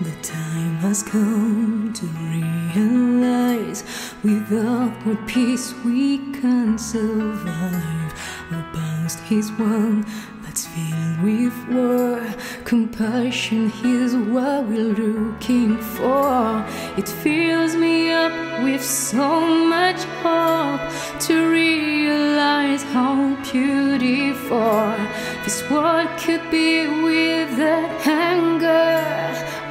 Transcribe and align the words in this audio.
The 0.00 0.14
time 0.22 0.76
has 0.76 1.02
come 1.02 1.92
to 1.92 2.06
realize 2.06 3.82
without 4.22 4.92
what 5.04 5.26
peace 5.26 5.74
we 5.84 6.18
can't 6.40 6.80
survive. 6.80 8.12
Our 8.52 8.62
past 8.72 9.18
is 9.28 9.50
one 9.52 10.06
that's 10.44 10.68
filled 10.68 11.22
with 11.24 11.68
war. 11.68 12.22
Compassion 12.64 13.72
is 13.84 14.14
what 14.14 14.66
we're 14.66 14.94
looking 14.94 15.78
for. 15.78 16.64
It 16.96 17.08
fills 17.08 17.74
me 17.74 18.12
up 18.12 18.62
with 18.62 18.84
so 18.84 19.40
much 19.66 20.04
hope 20.22 20.80
to 21.22 21.50
realize 21.50 22.84
how 22.84 23.34
beautiful 23.50 24.94
this 25.42 25.68
world 25.68 26.08
could 26.18 26.48
be 26.52 26.86
with 27.02 27.56
that 27.56 28.06
anger 28.06 28.87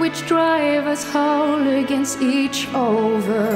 which 0.07 0.25
drive 0.25 0.87
us 0.87 1.03
all 1.13 1.67
against 1.67 2.21
each 2.21 2.65
other. 2.73 3.51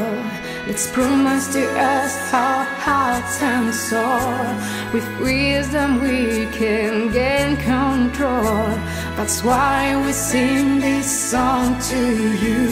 Let's 0.67 0.91
promise 0.91 1.47
to 1.53 1.63
us 1.79 2.33
our 2.33 2.65
hearts 2.85 3.41
and 3.41 3.73
soul. 3.73 4.43
With 4.93 5.07
wisdom 5.21 6.01
we 6.01 6.47
can 6.59 7.09
gain 7.13 7.55
control. 7.55 8.67
That's 9.15 9.41
why 9.45 9.95
we 10.05 10.11
sing 10.11 10.81
this 10.81 11.07
song 11.31 11.79
to 11.91 12.01
you. 12.45 12.65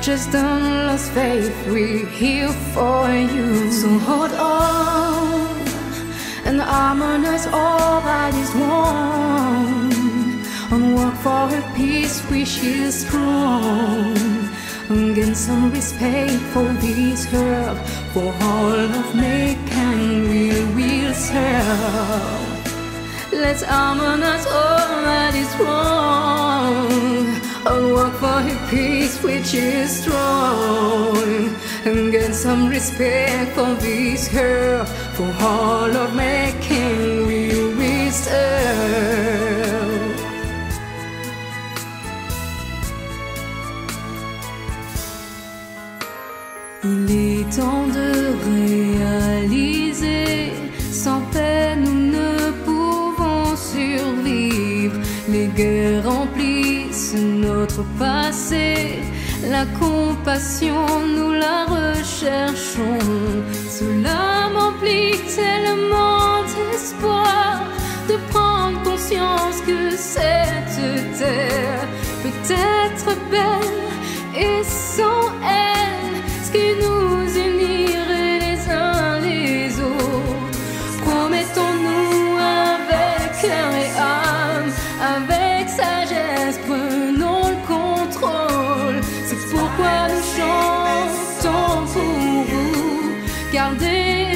Just 0.00 0.32
don't 0.32 0.64
lose 0.88 1.06
faith, 1.10 1.54
we're 1.66 2.06
here 2.06 2.54
for 2.72 3.10
you. 3.10 3.70
So 3.72 3.88
hold 4.08 4.32
on 4.32 5.50
and 6.46 6.58
harmonize 6.62 7.46
all 7.48 8.00
that 8.08 8.32
is 8.34 8.50
one. 8.54 9.51
And 10.72 10.96
work 10.96 11.14
for 11.16 11.54
a 11.54 11.62
peace 11.76 12.22
which 12.30 12.64
is 12.64 13.04
strong. 13.04 14.16
And 14.88 15.14
gain 15.14 15.34
some 15.34 15.70
respect 15.70 16.40
for 16.54 16.64
this 16.84 17.30
earth, 17.34 17.78
for 18.14 18.32
all 18.40 18.80
of 19.00 19.14
mankind 19.14 20.30
we 20.30 20.48
will 20.74 21.12
serve. 21.12 22.48
Let's 23.32 23.62
harmonize 23.62 24.46
all 24.46 25.02
that 25.08 25.34
is 25.34 25.52
wrong. 25.60 26.88
And 27.70 27.92
work 27.92 28.14
for 28.14 28.40
a 28.40 28.56
peace 28.70 29.22
which 29.22 29.52
is 29.52 29.90
strong. 30.02 31.54
And 31.84 32.10
gain 32.10 32.32
some 32.32 32.70
respect 32.70 33.52
for 33.52 33.74
this 33.74 34.34
earth, 34.34 34.88
for 35.16 35.30
all 35.38 35.94
of 35.94 36.16
mankind 36.16 37.01
Il 46.84 47.08
est 47.12 47.44
temps 47.56 47.86
de 47.86 48.10
réaliser, 49.46 50.52
sans 50.90 51.20
peine 51.32 51.84
nous 51.84 52.10
ne 52.10 52.50
pouvons 52.64 53.54
survivre. 53.54 54.96
Les 55.28 55.46
guerres 55.46 56.04
remplissent 56.04 57.14
notre 57.14 57.84
passé, 58.00 58.98
la 59.48 59.64
compassion 59.78 60.84
nous 61.06 61.32
la 61.32 61.66
recherchons. 61.66 62.98
Cela 63.70 64.50
m'emplit 64.52 65.20
tellement 65.36 66.42
d'espoir 66.50 67.62
de 68.08 68.16
prendre 68.32 68.82
conscience 68.82 69.60
que 69.64 69.90
cette 69.96 70.80
terre 71.16 71.51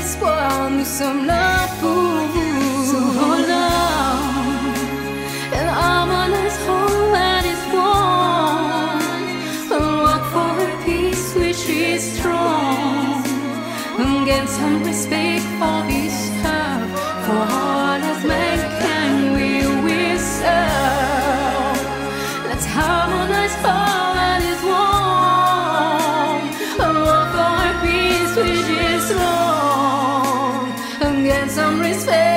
espoir, 0.07 0.71
nous 0.71 0.85
sommes 0.85 1.27
là 1.27 1.67
pour 1.81 2.13
vous. 2.35 2.85
So 2.91 2.99
hold 3.19 3.51
on 3.51 4.17
and 5.59 5.69
harmonize 5.81 6.59
all 6.75 7.03
that 7.17 7.45
is 7.53 7.63
one. 7.75 9.27
And 9.69 10.25
for 10.33 10.53
a 10.67 10.73
peace 10.85 11.27
which 11.41 11.63
is 11.69 12.03
strong. 12.17 13.25
And 14.01 14.27
gain 14.29 14.47
some 14.59 14.81
respect 14.91 15.47
for 15.59 15.79
this 15.91 16.17
earth, 16.59 16.87
for 17.27 17.43
all 17.63 18.01
of 18.13 18.19
mankind 18.33 19.21
we 19.39 19.51
will 19.85 20.21
serve. 20.39 21.81
Let's 22.49 22.67
harmonize 22.77 23.57
for 23.65 23.87
a 24.31 24.37
some 31.57 31.81
respect 31.81 32.36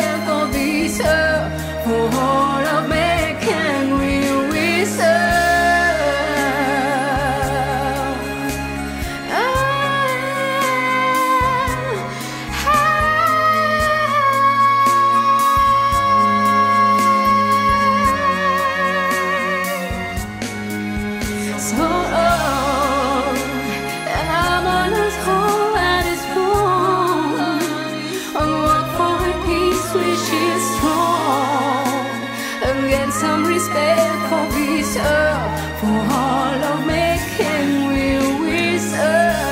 And 33.10 33.18
some 33.18 33.44
respect 33.44 34.30
for 34.30 34.46
this 34.54 34.96
earth, 34.96 35.82
for 35.82 36.00
all 36.14 36.64
of 36.72 36.86
making 36.86 37.88
we 37.88 38.20
will 38.40 38.78
serve. 38.78 39.48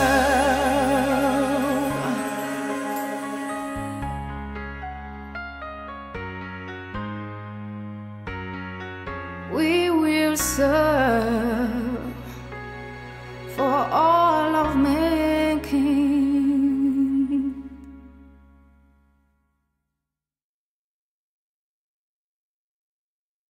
We 9.51 9.89
will 9.89 10.38
serve. 10.38 11.87